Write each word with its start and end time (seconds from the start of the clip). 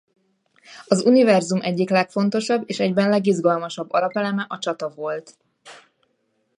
Az 0.87 1.05
univerzum 1.05 1.61
egyik 1.61 1.89
legfontosabb 1.89 2.63
és 2.65 2.79
egyben 2.79 3.09
legizgalmasabb 3.09 3.91
alapeleme 3.91 4.45
a 4.49 4.57
csata 4.57 4.89
volt. 4.89 5.37